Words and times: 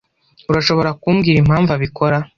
Urashobora 0.51 0.89
kumbwira 1.01 1.37
impamvu 1.39 1.69
abikora? 1.75 2.17